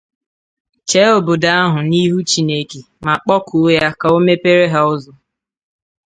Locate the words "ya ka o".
3.79-4.17